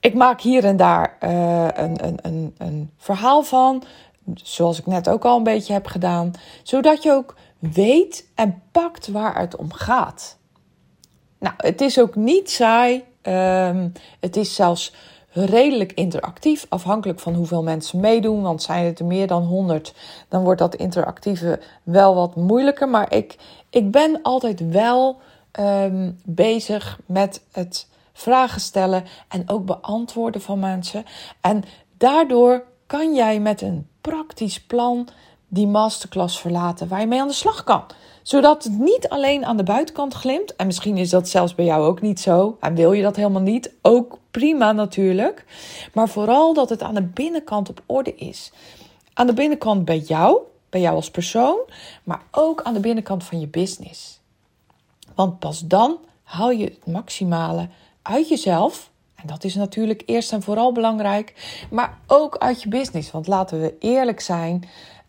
Ik 0.00 0.14
maak 0.14 0.40
hier 0.40 0.64
en 0.64 0.76
daar 0.76 1.16
uh, 1.20 1.68
een, 1.74 2.06
een, 2.06 2.18
een, 2.22 2.54
een 2.58 2.90
verhaal 2.96 3.42
van, 3.42 3.82
zoals 4.34 4.78
ik 4.78 4.86
net 4.86 5.08
ook 5.08 5.24
al 5.24 5.36
een 5.36 5.42
beetje 5.42 5.72
heb 5.72 5.86
gedaan, 5.86 6.32
zodat 6.62 7.02
je 7.02 7.12
ook 7.12 7.36
weet 7.58 8.28
en 8.34 8.62
pakt 8.72 9.08
waar 9.08 9.40
het 9.40 9.56
om 9.56 9.72
gaat. 9.72 10.38
Nou, 11.38 11.54
het 11.56 11.80
is 11.80 12.00
ook 12.00 12.14
niet 12.14 12.50
saai. 12.50 13.04
Um, 13.22 13.92
het 14.20 14.36
is 14.36 14.54
zelfs 14.54 14.92
redelijk 15.32 15.92
interactief, 15.92 16.66
afhankelijk 16.68 17.20
van 17.20 17.34
hoeveel 17.34 17.62
mensen 17.62 18.00
meedoen. 18.00 18.42
Want 18.42 18.62
zijn 18.62 18.84
het 18.84 18.98
er 18.98 19.04
meer 19.04 19.26
dan 19.26 19.42
100, 19.42 19.94
dan 20.28 20.42
wordt 20.44 20.60
dat 20.60 20.74
interactieve 20.74 21.60
wel 21.82 22.14
wat 22.14 22.36
moeilijker. 22.36 22.88
Maar 22.88 23.14
ik, 23.14 23.36
ik 23.70 23.90
ben 23.90 24.18
altijd 24.22 24.70
wel 24.70 25.20
um, 25.60 26.18
bezig 26.24 26.98
met 27.06 27.42
het 27.52 27.88
vragen 28.12 28.60
stellen 28.60 29.04
en 29.28 29.48
ook 29.48 29.64
beantwoorden 29.64 30.40
van 30.40 30.58
mensen. 30.58 31.04
En 31.40 31.64
daardoor 31.96 32.64
kan 32.86 33.14
jij 33.14 33.40
met 33.40 33.60
een 33.60 33.88
praktisch 34.00 34.60
plan 34.60 35.08
die 35.48 35.66
masterclass 35.66 36.40
verlaten 36.40 36.88
waar 36.88 37.00
je 37.00 37.06
mee 37.06 37.20
aan 37.20 37.28
de 37.28 37.34
slag 37.34 37.64
kan. 37.64 37.84
Zodat 38.22 38.64
het 38.64 38.78
niet 38.78 39.08
alleen 39.08 39.44
aan 39.44 39.56
de 39.56 39.62
buitenkant 39.62 40.14
glimt. 40.14 40.56
En 40.56 40.66
misschien 40.66 40.96
is 40.96 41.10
dat 41.10 41.28
zelfs 41.28 41.54
bij 41.54 41.64
jou 41.64 41.86
ook 41.86 42.00
niet 42.00 42.20
zo. 42.20 42.56
En 42.60 42.74
wil 42.74 42.92
je 42.92 43.02
dat 43.02 43.16
helemaal 43.16 43.42
niet? 43.42 43.72
Ook 43.82 44.18
prima 44.30 44.72
natuurlijk. 44.72 45.44
Maar 45.92 46.08
vooral 46.08 46.54
dat 46.54 46.68
het 46.68 46.82
aan 46.82 46.94
de 46.94 47.02
binnenkant 47.02 47.68
op 47.68 47.82
orde 47.86 48.14
is. 48.14 48.52
Aan 49.14 49.26
de 49.26 49.34
binnenkant 49.34 49.84
bij 49.84 49.98
jou, 49.98 50.38
bij 50.70 50.80
jou 50.80 50.94
als 50.94 51.10
persoon, 51.10 51.58
maar 52.04 52.22
ook 52.30 52.62
aan 52.62 52.74
de 52.74 52.80
binnenkant 52.80 53.24
van 53.24 53.40
je 53.40 53.46
business. 53.46 54.20
Want 55.14 55.38
pas 55.38 55.60
dan 55.60 55.98
haal 56.22 56.50
je 56.50 56.64
het 56.64 56.86
maximale 56.86 57.68
uit 58.02 58.28
jezelf. 58.28 58.90
En 59.14 59.26
dat 59.26 59.44
is 59.44 59.54
natuurlijk 59.54 60.02
eerst 60.06 60.32
en 60.32 60.42
vooral 60.42 60.72
belangrijk. 60.72 61.56
Maar 61.70 61.98
ook 62.06 62.36
uit 62.38 62.62
je 62.62 62.68
business. 62.68 63.10
Want 63.10 63.26
laten 63.26 63.60
we 63.60 63.74
eerlijk 63.78 64.20
zijn. 64.20 64.68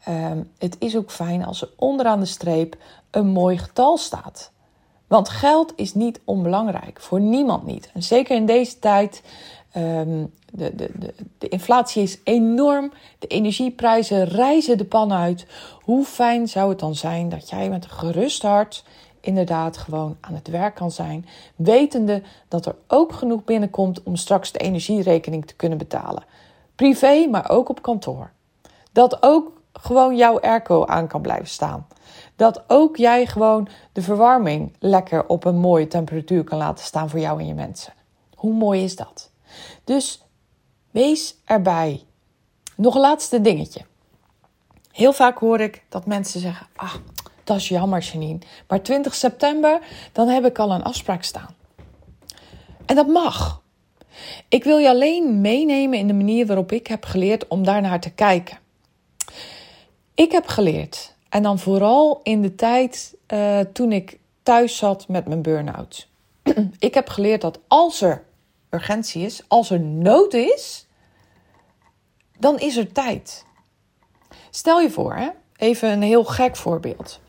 Um, 0.09 0.51
het 0.57 0.75
is 0.79 0.95
ook 0.95 1.11
fijn 1.11 1.45
als 1.45 1.61
er 1.61 1.69
onderaan 1.75 2.19
de 2.19 2.25
streep 2.25 2.75
een 3.15 3.27
mooi 3.27 3.57
getal 3.57 3.97
staat. 3.97 4.51
Want 5.07 5.29
geld 5.29 5.73
is 5.75 5.93
niet 5.93 6.19
onbelangrijk, 6.25 7.01
voor 7.01 7.19
niemand 7.19 7.65
niet. 7.65 7.89
En 7.93 8.03
zeker 8.03 8.35
in 8.35 8.45
deze 8.45 8.79
tijd, 8.79 9.23
um, 9.77 10.33
de, 10.51 10.75
de, 10.75 10.91
de, 10.99 11.13
de 11.37 11.47
inflatie 11.47 12.03
is 12.03 12.19
enorm, 12.23 12.91
de 13.19 13.27
energieprijzen 13.27 14.25
reizen 14.25 14.77
de 14.77 14.85
pan 14.85 15.13
uit. 15.13 15.45
Hoe 15.81 16.05
fijn 16.05 16.47
zou 16.47 16.69
het 16.69 16.79
dan 16.79 16.95
zijn 16.95 17.29
dat 17.29 17.49
jij 17.49 17.69
met 17.69 17.83
een 17.83 17.89
gerust 17.89 18.41
hart 18.41 18.83
inderdaad 19.19 19.77
gewoon 19.77 20.17
aan 20.21 20.33
het 20.33 20.47
werk 20.47 20.75
kan 20.75 20.91
zijn, 20.91 21.25
wetende 21.55 22.21
dat 22.47 22.65
er 22.65 22.75
ook 22.87 23.13
genoeg 23.13 23.43
binnenkomt 23.43 24.03
om 24.03 24.15
straks 24.15 24.51
de 24.51 24.59
energierekening 24.59 25.47
te 25.47 25.55
kunnen 25.55 25.77
betalen. 25.77 26.23
Privé, 26.75 27.27
maar 27.27 27.49
ook 27.49 27.69
op 27.69 27.81
kantoor. 27.81 28.31
Dat 28.91 29.17
ook 29.23 29.51
gewoon 29.73 30.15
jouw 30.15 30.39
airco 30.39 30.85
aan 30.85 31.07
kan 31.07 31.21
blijven 31.21 31.47
staan. 31.47 31.87
Dat 32.43 32.63
ook 32.67 32.97
jij 32.97 33.25
gewoon 33.25 33.67
de 33.91 34.01
verwarming 34.01 34.73
lekker 34.79 35.27
op 35.27 35.45
een 35.45 35.57
mooie 35.57 35.87
temperatuur 35.87 36.43
kan 36.43 36.57
laten 36.57 36.85
staan 36.85 37.09
voor 37.09 37.19
jou 37.19 37.39
en 37.39 37.47
je 37.47 37.53
mensen. 37.53 37.93
Hoe 38.35 38.53
mooi 38.53 38.83
is 38.83 38.95
dat? 38.95 39.31
Dus 39.83 40.23
wees 40.91 41.35
erbij. 41.45 42.03
Nog 42.75 42.95
een 42.95 43.01
laatste 43.01 43.41
dingetje. 43.41 43.81
Heel 44.91 45.13
vaak 45.13 45.37
hoor 45.37 45.59
ik 45.59 45.83
dat 45.89 46.05
mensen 46.05 46.39
zeggen: 46.39 46.67
Ah, 46.75 46.93
dat 47.43 47.57
is 47.57 47.67
jammer, 47.67 48.01
Janine. 48.01 48.39
Maar 48.67 48.81
20 48.81 49.15
september, 49.15 49.79
dan 50.11 50.27
heb 50.27 50.45
ik 50.45 50.59
al 50.59 50.71
een 50.71 50.83
afspraak 50.83 51.23
staan. 51.23 51.55
En 52.85 52.95
dat 52.95 53.07
mag. 53.07 53.61
Ik 54.47 54.63
wil 54.63 54.77
je 54.77 54.89
alleen 54.89 55.41
meenemen 55.41 55.99
in 55.99 56.07
de 56.07 56.13
manier 56.13 56.45
waarop 56.45 56.71
ik 56.71 56.87
heb 56.87 57.05
geleerd 57.05 57.47
om 57.47 57.63
daarnaar 57.63 57.99
te 57.99 58.13
kijken. 58.13 58.57
Ik 60.13 60.31
heb 60.31 60.47
geleerd, 60.47 61.12
en 61.33 61.43
dan 61.43 61.59
vooral 61.59 62.19
in 62.23 62.41
de 62.41 62.55
tijd 62.55 63.15
uh, 63.33 63.59
toen 63.59 63.91
ik 63.91 64.19
thuis 64.43 64.77
zat 64.77 65.07
met 65.07 65.27
mijn 65.27 65.41
burn-out. 65.41 66.07
ik 66.79 66.93
heb 66.93 67.09
geleerd 67.09 67.41
dat 67.41 67.59
als 67.67 68.01
er 68.01 68.23
urgentie 68.69 69.25
is, 69.25 69.43
als 69.47 69.69
er 69.69 69.79
nood 69.79 70.33
is, 70.33 70.87
dan 72.39 72.59
is 72.59 72.77
er 72.77 72.91
tijd. 72.91 73.45
Stel 74.49 74.79
je 74.79 74.89
voor, 74.89 75.15
hè? 75.15 75.29
even 75.55 75.91
een 75.91 76.01
heel 76.01 76.23
gek 76.23 76.55
voorbeeld. 76.55 77.19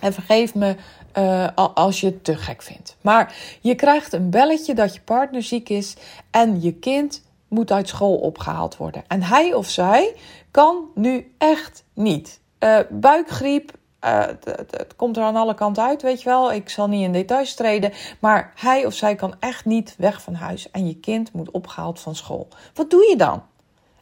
En 0.00 0.12
vergeef 0.12 0.54
me 0.54 0.76
uh, 1.18 1.48
als 1.74 2.00
je 2.00 2.06
het 2.06 2.24
te 2.24 2.36
gek 2.36 2.62
vindt. 2.62 2.96
Maar 3.00 3.34
je 3.60 3.74
krijgt 3.74 4.12
een 4.12 4.30
belletje 4.30 4.74
dat 4.74 4.94
je 4.94 5.00
partner 5.00 5.42
ziek 5.42 5.68
is 5.68 5.96
en 6.30 6.62
je 6.62 6.72
kind 6.74 7.22
moet 7.48 7.72
uit 7.72 7.88
school 7.88 8.16
opgehaald 8.16 8.76
worden. 8.76 9.04
En 9.08 9.22
hij 9.22 9.54
of 9.54 9.68
zij 9.68 10.14
kan 10.50 10.84
nu 10.94 11.34
echt 11.38 11.84
niet. 11.92 12.40
Uh, 12.64 12.78
buikgriep, 12.90 13.72
uh, 14.04 14.24
het 14.46 14.96
komt 14.96 15.16
er 15.16 15.22
aan 15.22 15.36
alle 15.36 15.54
kanten 15.54 15.84
uit, 15.84 16.02
weet 16.02 16.22
je 16.22 16.28
wel. 16.28 16.52
Ik 16.52 16.68
zal 16.68 16.88
niet 16.88 17.02
in 17.02 17.12
details 17.12 17.54
treden. 17.54 17.92
Maar 18.20 18.52
hij 18.54 18.86
of 18.86 18.94
zij 18.94 19.14
kan 19.14 19.34
echt 19.40 19.64
niet 19.64 19.94
weg 19.98 20.22
van 20.22 20.34
huis. 20.34 20.70
En 20.70 20.86
je 20.86 20.96
kind 20.96 21.32
moet 21.32 21.50
opgehaald 21.50 22.00
van 22.00 22.14
school. 22.14 22.48
Wat 22.74 22.90
doe 22.90 23.08
je 23.08 23.16
dan? 23.16 23.42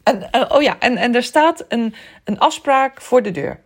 En, 0.03 0.51
oh 0.53 0.63
ja, 0.63 0.79
en, 0.79 0.97
en 0.97 1.15
er 1.15 1.23
staat 1.23 1.65
een, 1.69 1.95
een 2.25 2.39
afspraak 2.39 3.01
voor 3.01 3.23
de 3.23 3.31
deur. 3.31 3.61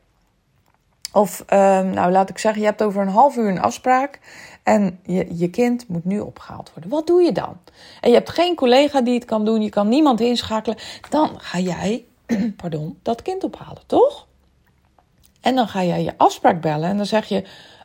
Of, 1.13 1.41
um, 1.41 1.91
nou 1.91 2.13
laat 2.13 2.31
ik 2.31 2.39
zeggen, 2.39 2.61
je 2.61 2.67
hebt 2.67 2.83
over 2.83 3.03
een 3.03 3.09
half 3.09 3.37
uur 3.37 3.49
een 3.49 3.61
afspraak. 3.61 4.21
En 4.63 5.01
je, 5.03 5.39
je 5.39 5.51
kind 5.51 5.89
moet 5.89 6.05
nu 6.05 6.21
opgehaald 6.21 6.71
worden. 6.73 6.91
Wat 6.91 7.07
doe 7.07 7.23
je 7.23 7.33
dan? 7.33 7.59
En 8.01 8.11
je 8.11 8.17
hebt 8.17 8.31
geen 8.31 8.55
collega 8.55 9.01
die 9.01 9.15
het 9.15 9.25
kan 9.25 9.45
doen. 9.45 9.63
Je 9.63 9.69
kan 9.69 9.89
niemand 9.89 10.21
inschakelen. 10.21 10.79
Dan 11.11 11.41
ga 11.41 11.59
jij, 11.59 12.05
pardon, 12.57 12.99
dat 13.03 13.23
kind 13.23 13.45
ophalen, 13.45 13.83
toch? 13.87 14.27
En 15.45 15.55
dan 15.55 15.69
ga 15.69 15.85
jij 15.85 16.03
je 16.03 16.15
afspraak 16.17 16.61
bellen. 16.61 16.89
En 16.89 16.97
dan 16.97 17.07
zeg 17.07 17.27
je: 17.27 17.45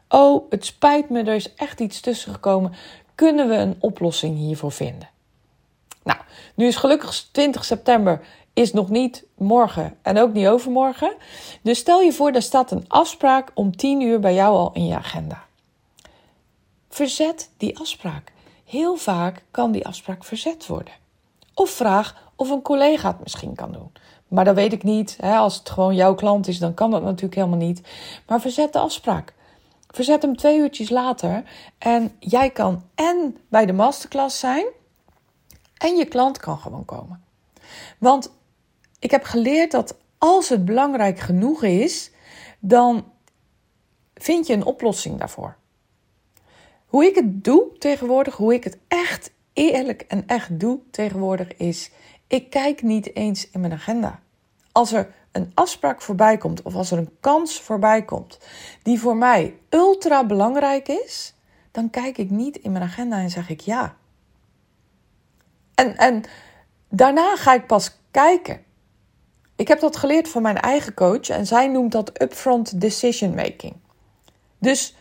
Oh, 0.09 0.49
het 0.49 0.65
spijt 0.65 1.09
me, 1.09 1.23
er 1.23 1.35
is 1.35 1.53
echt 1.53 1.79
iets 1.79 1.99
tussen 1.99 2.33
gekomen. 2.33 2.73
Kunnen 3.15 3.49
we 3.49 3.55
een 3.55 3.75
oplossing 3.79 4.37
hiervoor 4.37 4.71
vinden? 4.71 5.09
Nou, 6.03 6.19
nu 6.55 6.67
is 6.67 6.75
gelukkig 6.75 7.27
20 7.31 7.65
september 7.65 8.21
is 8.53 8.73
nog 8.73 8.89
niet 8.89 9.25
morgen 9.37 9.97
en 10.01 10.19
ook 10.19 10.33
niet 10.33 10.47
overmorgen. 10.47 11.15
Dus 11.61 11.79
stel 11.79 12.01
je 12.01 12.13
voor, 12.13 12.31
daar 12.31 12.41
staat 12.41 12.71
een 12.71 12.85
afspraak 12.87 13.51
om 13.53 13.75
10 13.75 14.01
uur 14.01 14.19
bij 14.19 14.33
jou 14.33 14.55
al 14.55 14.71
in 14.73 14.85
je 14.85 14.95
agenda. 14.95 15.43
Verzet 16.89 17.49
die 17.57 17.79
afspraak. 17.79 18.31
Heel 18.65 18.95
vaak 18.95 19.43
kan 19.51 19.71
die 19.71 19.85
afspraak 19.85 20.23
verzet 20.23 20.67
worden. 20.67 20.93
Of 21.53 21.69
vraag 21.69 22.31
of 22.35 22.49
een 22.49 22.61
collega 22.61 23.07
het 23.07 23.23
misschien 23.23 23.55
kan 23.55 23.71
doen. 23.71 23.91
Maar 24.29 24.45
dat 24.45 24.55
weet 24.55 24.73
ik 24.73 24.83
niet. 24.83 25.17
Hè? 25.21 25.35
Als 25.35 25.55
het 25.55 25.69
gewoon 25.69 25.95
jouw 25.95 26.15
klant 26.15 26.47
is, 26.47 26.59
dan 26.59 26.73
kan 26.73 26.91
dat 26.91 27.03
natuurlijk 27.03 27.35
helemaal 27.35 27.57
niet. 27.57 27.81
Maar 28.27 28.41
verzet 28.41 28.73
de 28.73 28.79
afspraak. 28.79 29.33
Verzet 29.87 30.21
hem 30.21 30.35
twee 30.35 30.57
uurtjes 30.57 30.89
later. 30.89 31.43
En 31.77 32.11
jij 32.19 32.49
kan 32.49 32.83
en 32.95 33.37
bij 33.47 33.65
de 33.65 33.73
masterclass 33.73 34.39
zijn. 34.39 34.65
En 35.77 35.95
je 35.95 36.05
klant 36.05 36.37
kan 36.37 36.57
gewoon 36.57 36.85
komen. 36.85 37.23
Want 37.97 38.31
ik 38.99 39.11
heb 39.11 39.23
geleerd 39.23 39.71
dat 39.71 39.95
als 40.17 40.49
het 40.49 40.65
belangrijk 40.65 41.19
genoeg 41.19 41.63
is, 41.63 42.11
dan 42.59 43.05
vind 44.13 44.47
je 44.47 44.53
een 44.53 44.65
oplossing 44.65 45.19
daarvoor. 45.19 45.57
Hoe 46.85 47.05
ik 47.05 47.15
het 47.15 47.43
doe 47.43 47.77
tegenwoordig, 47.77 48.35
hoe 48.35 48.53
ik 48.53 48.63
het 48.63 48.77
echt 48.87 49.31
eerlijk 49.53 50.01
en 50.01 50.23
echt 50.27 50.59
doe 50.59 50.79
tegenwoordig 50.91 51.57
is, 51.57 51.91
ik 52.29 52.49
kijk 52.49 52.81
niet 52.81 53.15
eens 53.15 53.49
in 53.49 53.59
mijn 53.59 53.73
agenda. 53.73 54.19
Als 54.71 54.91
er 54.91 55.13
een 55.31 55.51
afspraak 55.53 56.01
voorbij 56.01 56.37
komt 56.37 56.61
of 56.61 56.75
als 56.75 56.91
er 56.91 56.97
een 56.97 57.17
kans 57.19 57.61
voorbij 57.61 58.05
komt 58.05 58.39
die 58.83 58.99
voor 58.99 59.17
mij 59.17 59.59
ultra 59.69 60.25
belangrijk 60.25 60.87
is, 60.87 61.33
dan 61.71 61.89
kijk 61.89 62.17
ik 62.17 62.29
niet 62.29 62.57
in 62.57 62.71
mijn 62.71 62.83
agenda 62.83 63.17
en 63.17 63.29
zeg 63.29 63.49
ik 63.49 63.59
ja. 63.59 63.95
En, 65.75 65.97
en 65.97 66.23
daarna 66.89 67.35
ga 67.35 67.53
ik 67.53 67.67
pas 67.67 67.97
kijken. 68.11 68.63
Ik 69.55 69.67
heb 69.67 69.79
dat 69.79 69.97
geleerd 69.97 70.29
van 70.29 70.41
mijn 70.41 70.57
eigen 70.57 70.93
coach 70.93 71.29
en 71.29 71.45
zij 71.47 71.67
noemt 71.67 71.91
dat 71.91 72.21
upfront 72.21 72.81
decision 72.81 73.35
making. 73.35 73.75
Dus 74.57 74.95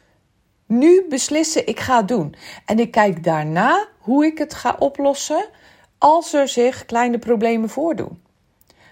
nu 0.66 1.06
beslissen, 1.08 1.66
ik 1.66 1.80
ga 1.80 2.02
doen. 2.02 2.34
En 2.64 2.78
ik 2.78 2.90
kijk 2.90 3.24
daarna 3.24 3.88
hoe 3.98 4.26
ik 4.26 4.38
het 4.38 4.54
ga 4.54 4.76
oplossen 4.78 5.48
als 5.98 6.32
er 6.32 6.48
zich 6.48 6.84
kleine 6.84 7.18
problemen 7.18 7.68
voordoen. 7.68 8.22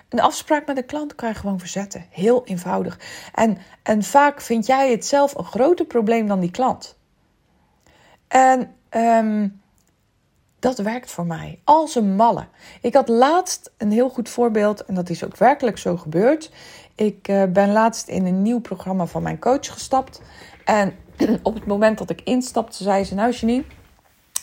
Een 0.08 0.20
afspraak 0.20 0.66
met 0.66 0.76
een 0.76 0.86
klant 0.86 1.14
kan 1.14 1.28
je 1.28 1.34
gewoon 1.34 1.58
verzetten. 1.58 2.06
Heel 2.10 2.44
eenvoudig. 2.44 2.98
En, 3.34 3.58
en 3.82 4.02
vaak 4.02 4.40
vind 4.40 4.66
jij 4.66 4.90
het 4.90 5.06
zelf 5.06 5.34
een 5.34 5.44
groter 5.44 5.84
probleem 5.84 6.26
dan 6.26 6.40
die 6.40 6.50
klant. 6.50 6.96
En 8.28 8.74
ehm, 8.88 9.48
dat 10.58 10.78
werkt 10.78 11.10
voor 11.10 11.26
mij. 11.26 11.60
Als 11.64 11.94
een 11.94 12.16
malle. 12.16 12.46
Ik 12.80 12.94
had 12.94 13.08
laatst 13.08 13.70
een 13.76 13.90
heel 13.90 14.08
goed 14.08 14.28
voorbeeld. 14.28 14.84
En 14.84 14.94
dat 14.94 15.10
is 15.10 15.24
ook 15.24 15.36
werkelijk 15.36 15.78
zo 15.78 15.96
gebeurd. 15.96 16.50
Ik 16.94 17.28
uh, 17.28 17.44
ben 17.44 17.72
laatst 17.72 18.08
in 18.08 18.26
een 18.26 18.42
nieuw 18.42 18.60
programma 18.60 19.06
van 19.06 19.22
mijn 19.22 19.38
coach 19.38 19.72
gestapt. 19.72 20.20
En 20.64 20.96
op 21.42 21.54
het 21.54 21.66
moment 21.66 21.98
dat 21.98 22.10
ik 22.10 22.20
instapte, 22.20 22.82
zei 22.82 23.04
ze: 23.04 23.14
Nou, 23.14 23.32
Janine, 23.32 23.64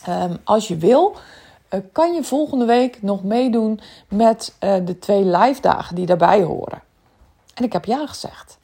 um, 0.08 0.36
als 0.44 0.68
je 0.68 0.76
wil, 0.76 1.16
kan 1.92 2.14
je 2.14 2.24
volgende 2.24 2.64
week 2.64 3.02
nog 3.02 3.22
meedoen 3.22 3.80
met 4.08 4.54
uh, 4.60 4.74
de 4.84 4.98
twee 4.98 5.24
live 5.24 5.60
dagen 5.60 5.94
die 5.94 6.06
daarbij 6.06 6.42
horen. 6.42 6.82
En 7.54 7.64
ik 7.64 7.72
heb 7.72 7.84
ja 7.84 8.06
gezegd. 8.06 8.58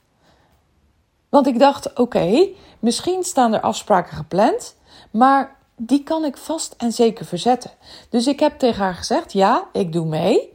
Want 1.28 1.46
ik 1.46 1.58
dacht: 1.58 1.98
Oké, 1.98 2.48
misschien 2.78 3.24
staan 3.24 3.52
er 3.52 3.60
afspraken 3.60 4.16
gepland, 4.16 4.76
maar 5.10 5.56
die 5.76 6.02
kan 6.02 6.24
ik 6.24 6.36
vast 6.36 6.74
en 6.78 6.92
zeker 6.92 7.24
verzetten. 7.24 7.70
Dus 8.08 8.26
ik 8.26 8.40
heb 8.40 8.58
tegen 8.58 8.82
haar 8.82 8.94
gezegd: 8.94 9.32
Ja, 9.32 9.64
ik 9.72 9.92
doe 9.92 10.06
mee. 10.06 10.52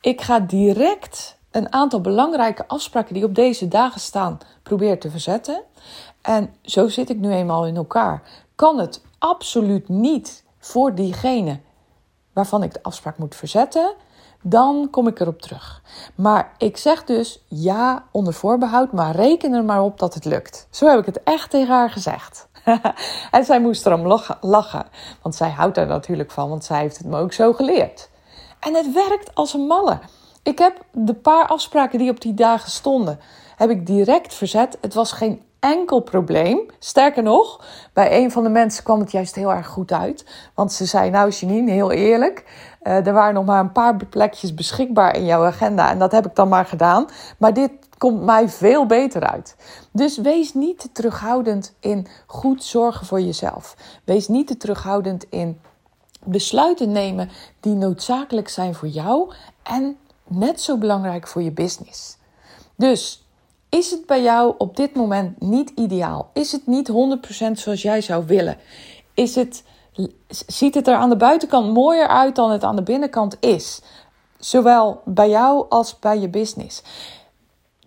Ik 0.00 0.20
ga 0.20 0.40
direct 0.40 1.36
een 1.50 1.72
aantal 1.72 2.00
belangrijke 2.00 2.68
afspraken 2.68 3.14
die 3.14 3.24
op 3.24 3.34
deze 3.34 3.68
dagen 3.68 4.00
staan 4.00 4.38
proberen 4.62 4.98
te 4.98 5.10
verzetten. 5.10 5.62
En 6.22 6.54
zo 6.62 6.88
zit 6.88 7.10
ik 7.10 7.18
nu 7.18 7.32
eenmaal 7.32 7.66
in 7.66 7.76
elkaar. 7.76 8.22
Kan 8.54 8.78
het 8.78 9.02
absoluut 9.18 9.88
niet 9.88 10.44
voor 10.58 10.94
diegene 10.94 11.58
waarvan 12.32 12.62
ik 12.62 12.72
de 12.72 12.82
afspraak 12.82 13.18
moet 13.18 13.34
verzetten, 13.34 13.94
dan 14.42 14.88
kom 14.90 15.08
ik 15.08 15.20
erop 15.20 15.42
terug. 15.42 15.82
Maar 16.14 16.52
ik 16.58 16.76
zeg 16.76 17.04
dus 17.04 17.44
ja 17.48 18.04
onder 18.10 18.34
voorbehoud, 18.34 18.92
maar 18.92 19.14
reken 19.14 19.52
er 19.52 19.64
maar 19.64 19.82
op 19.82 19.98
dat 19.98 20.14
het 20.14 20.24
lukt. 20.24 20.66
Zo 20.70 20.86
heb 20.86 20.98
ik 20.98 21.06
het 21.06 21.22
echt 21.22 21.50
tegen 21.50 21.74
haar 21.74 21.90
gezegd. 21.90 22.48
en 23.30 23.44
zij 23.44 23.60
moest 23.60 23.86
erom 23.86 24.06
lachen, 24.40 24.86
want 25.22 25.34
zij 25.34 25.50
houdt 25.50 25.76
er 25.76 25.86
natuurlijk 25.86 26.30
van, 26.30 26.48
want 26.48 26.64
zij 26.64 26.78
heeft 26.78 26.98
het 26.98 27.06
me 27.06 27.18
ook 27.18 27.32
zo 27.32 27.52
geleerd. 27.52 28.10
En 28.60 28.74
het 28.74 28.92
werkt 28.92 29.34
als 29.34 29.54
een 29.54 29.66
malle. 29.66 29.98
Ik 30.42 30.58
heb 30.58 30.84
de 30.92 31.14
paar 31.14 31.46
afspraken 31.46 31.98
die 31.98 32.10
op 32.10 32.20
die 32.20 32.34
dagen 32.34 32.70
stonden, 32.70 33.20
heb 33.56 33.70
ik 33.70 33.86
direct 33.86 34.34
verzet. 34.34 34.78
Het 34.80 34.94
was 34.94 35.12
geen 35.12 35.42
enkel 35.62 36.00
probleem. 36.00 36.60
Sterker 36.78 37.22
nog, 37.22 37.64
bij 37.92 38.22
een 38.22 38.30
van 38.30 38.42
de 38.42 38.48
mensen 38.48 38.84
kwam 38.84 39.00
het 39.00 39.10
juist 39.10 39.34
heel 39.34 39.52
erg 39.52 39.66
goed 39.66 39.92
uit. 39.92 40.24
Want 40.54 40.72
ze 40.72 40.84
zei, 40.84 41.10
nou 41.10 41.30
Janine, 41.30 41.70
heel 41.70 41.92
eerlijk, 41.92 42.44
uh, 42.82 43.06
er 43.06 43.12
waren 43.12 43.34
nog 43.34 43.44
maar 43.44 43.60
een 43.60 43.72
paar 43.72 43.96
plekjes 44.06 44.54
beschikbaar 44.54 45.16
in 45.16 45.24
jouw 45.24 45.44
agenda. 45.44 45.90
En 45.90 45.98
dat 45.98 46.12
heb 46.12 46.26
ik 46.26 46.34
dan 46.34 46.48
maar 46.48 46.64
gedaan. 46.64 47.06
Maar 47.38 47.54
dit 47.54 47.70
komt 47.98 48.22
mij 48.22 48.48
veel 48.48 48.86
beter 48.86 49.22
uit. 49.22 49.56
Dus 49.92 50.18
wees 50.18 50.54
niet 50.54 50.78
te 50.78 50.92
terughoudend 50.92 51.74
in 51.80 52.06
goed 52.26 52.64
zorgen 52.64 53.06
voor 53.06 53.20
jezelf. 53.20 53.76
Wees 54.04 54.28
niet 54.28 54.46
te 54.46 54.56
terughoudend 54.56 55.26
in 55.30 55.60
besluiten 56.24 56.92
nemen 56.92 57.30
die 57.60 57.74
noodzakelijk 57.74 58.48
zijn 58.48 58.74
voor 58.74 58.88
jou 58.88 59.32
en 59.62 59.96
net 60.26 60.60
zo 60.60 60.78
belangrijk 60.78 61.28
voor 61.28 61.42
je 61.42 61.52
business. 61.52 62.16
Dus 62.76 63.21
is 63.78 63.90
het 63.90 64.06
bij 64.06 64.22
jou 64.22 64.54
op 64.58 64.76
dit 64.76 64.94
moment 64.94 65.40
niet 65.40 65.72
ideaal? 65.74 66.30
Is 66.32 66.52
het 66.52 66.66
niet 66.66 66.90
100% 66.90 66.92
zoals 67.52 67.82
jij 67.82 68.00
zou 68.00 68.26
willen? 68.26 68.56
Is 69.14 69.34
het, 69.34 69.64
ziet 70.28 70.74
het 70.74 70.88
er 70.88 70.94
aan 70.94 71.08
de 71.08 71.16
buitenkant 71.16 71.72
mooier 71.72 72.08
uit 72.08 72.36
dan 72.36 72.50
het 72.50 72.64
aan 72.64 72.76
de 72.76 72.82
binnenkant 72.82 73.36
is? 73.40 73.82
Zowel 74.38 75.00
bij 75.04 75.28
jou 75.28 75.66
als 75.68 75.98
bij 75.98 76.18
je 76.18 76.28
business. 76.28 76.82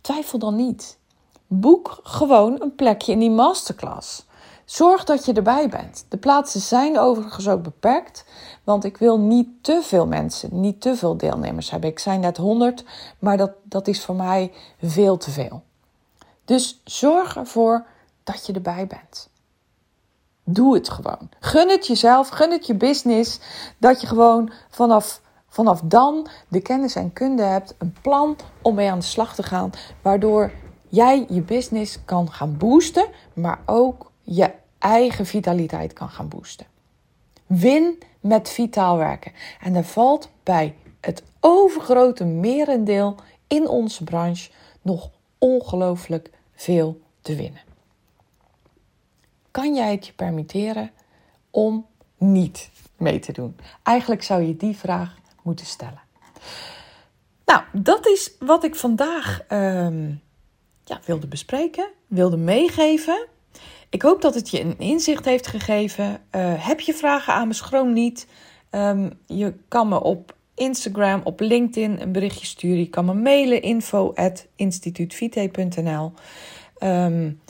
Twijfel 0.02 0.40
dan 0.40 0.56
niet. 0.56 0.98
Boek 1.48 2.00
gewoon 2.04 2.62
een 2.62 2.76
plekje 2.76 3.12
in 3.12 3.20
die 3.20 3.32
masterclass. 3.32 4.26
Zorg 4.66 5.04
dat 5.04 5.26
je 5.26 5.34
erbij 5.34 5.70
bent. 5.70 6.06
De 6.10 6.18
plaatsen 6.18 6.62
zijn 6.62 7.00
overigens 7.00 7.48
ook 7.48 7.64
beperkt, 7.64 8.26
want 8.64 8.84
ik 8.84 8.98
wil 8.98 9.20
niet 9.20 9.48
te 9.62 9.80
veel 9.84 10.08
mensen, 10.08 10.50
niet 10.52 10.82
te 10.82 10.96
veel 10.96 11.18
deelnemers 11.18 11.70
hebben. 11.72 11.90
Ik 11.90 12.00
zei 12.00 12.18
net 12.18 12.38
100, 12.38 12.86
maar 13.20 13.38
dat, 13.38 13.52
dat 13.64 13.88
is 13.88 14.06
voor 14.06 14.16
mij 14.16 14.52
veel 14.82 15.18
te 15.18 15.32
veel. 15.32 15.64
Dus 16.46 16.82
zorg 16.84 17.36
ervoor 17.36 17.86
dat 18.24 18.46
je 18.46 18.54
erbij 18.54 18.88
bent. 18.88 19.30
Doe 20.44 20.74
het 20.74 20.90
gewoon. 20.90 21.30
Gun 21.40 21.70
het 21.70 21.88
jezelf, 21.88 22.30
gun 22.30 22.52
het 22.52 22.68
je 22.68 22.76
business, 22.76 23.40
dat 23.78 24.02
je 24.02 24.08
gewoon 24.08 24.52
vanaf, 24.70 25.22
vanaf 25.48 25.82
dan 25.84 26.28
de 26.48 26.62
kennis 26.62 26.96
en 26.96 27.14
kunde 27.14 27.44
hebt, 27.44 27.76
een 27.78 27.96
plan 28.02 28.38
om 28.62 28.76
mee 28.76 28.92
aan 28.92 29.00
de 29.00 29.06
slag 29.06 29.36
te 29.36 29.44
gaan, 29.44 29.72
waardoor 30.02 30.52
jij 30.88 31.26
je 31.30 31.42
business 31.42 32.00
kan 32.06 32.32
gaan 32.32 32.58
boosten, 32.58 33.08
maar 33.34 33.60
ook 33.66 34.12
je 34.22 34.52
eigen 34.80 35.26
vitaliteit 35.26 35.94
kan 35.94 36.10
gaan 36.10 36.28
boosten. 36.28 36.66
Win 37.46 38.00
met 38.20 38.50
vitaal 38.50 38.98
werken. 38.98 39.32
En 39.62 39.74
daar 39.74 39.84
valt 39.84 40.30
bij 40.44 40.76
het 41.02 41.24
overgrote 41.40 42.26
merendeel 42.26 43.16
in 43.48 43.68
onze 43.68 44.04
branche 44.04 44.52
nog 44.82 45.10
ongelooflijk 45.38 46.30
veel 46.56 47.02
te 47.22 47.36
winnen. 47.36 47.62
Kan 49.52 49.76
jij 49.76 49.92
het 49.92 50.06
je 50.06 50.14
permitteren 50.14 50.92
om 51.50 51.86
niet 52.18 52.70
mee 52.98 53.20
te 53.20 53.32
doen? 53.32 53.56
Eigenlijk 53.84 54.24
zou 54.24 54.42
je 54.42 54.58
die 54.58 54.78
vraag 54.78 55.16
moeten 55.42 55.66
stellen. 55.66 56.02
Nou, 57.46 57.64
dat 57.72 58.08
is 58.08 58.32
wat 58.40 58.64
ik 58.64 58.76
vandaag 58.76 59.42
uh, 59.50 60.10
ja, 60.84 61.00
wilde 61.06 61.28
bespreken, 61.28 61.90
wilde 62.08 62.38
meegeven. 62.38 63.28
Ik 63.90 64.02
hoop 64.02 64.22
dat 64.22 64.36
het 64.36 64.50
je 64.50 64.62
een 64.62 64.80
inzicht 64.80 65.26
heeft 65.26 65.48
gegeven. 65.48 66.22
Uh, 66.32 66.68
heb 66.68 66.80
je 66.80 66.94
vragen 66.94 67.34
aan 67.34 67.48
me, 67.48 67.54
schroom 67.54 67.94
niet. 67.94 68.28
Um, 68.72 69.20
je 69.26 69.54
kan 69.68 69.88
me 69.88 70.04
op 70.04 70.36
Instagram, 70.56 71.22
op 71.24 71.40
LinkedIn 71.40 72.02
een 72.02 72.12
berichtje 72.12 72.46
sturen. 72.46 72.80
Je 72.80 72.90
kan 72.90 73.06
me 73.06 73.14
mailen 73.14 73.62
info 73.62 74.14
at 74.14 74.48
instituutvite.nl. 74.56 76.12
Um, 76.84 77.42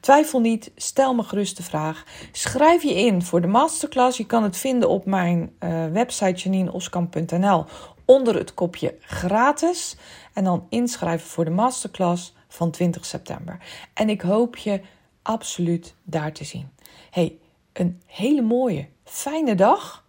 twijfel 0.00 0.40
niet, 0.40 0.70
stel 0.76 1.14
me 1.14 1.22
gerust 1.22 1.56
de 1.56 1.62
vraag. 1.62 2.04
Schrijf 2.32 2.82
je 2.82 2.94
in 2.94 3.22
voor 3.22 3.40
de 3.40 3.46
masterclass. 3.46 4.16
Je 4.16 4.26
kan 4.26 4.42
het 4.42 4.56
vinden 4.56 4.88
op 4.88 5.04
mijn 5.04 5.52
uh, 5.60 5.86
website 5.86 6.42
janineoskamp.nl 6.42 7.64
onder 8.04 8.34
het 8.34 8.54
kopje 8.54 8.94
gratis. 9.00 9.96
En 10.32 10.44
dan 10.44 10.66
inschrijven 10.68 11.28
voor 11.28 11.44
de 11.44 11.50
masterclass 11.50 12.34
van 12.48 12.70
20 12.70 13.04
september. 13.04 13.58
En 13.94 14.08
ik 14.08 14.20
hoop 14.20 14.56
je 14.56 14.80
absoluut 15.22 15.94
daar 16.02 16.32
te 16.32 16.44
zien. 16.44 16.68
Hey, 17.10 17.38
een 17.72 18.00
hele 18.06 18.42
mooie, 18.42 18.86
fijne 19.04 19.54
dag. 19.54 20.04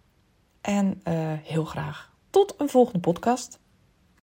En 0.62 1.00
uh, 1.08 1.14
heel 1.42 1.64
graag 1.64 2.12
tot 2.30 2.54
een 2.58 2.68
volgende 2.68 3.00
podcast. 3.00 3.58